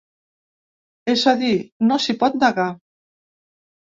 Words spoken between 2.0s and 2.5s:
s’hi pot